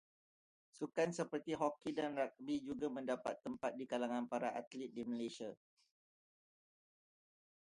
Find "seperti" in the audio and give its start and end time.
1.19-1.51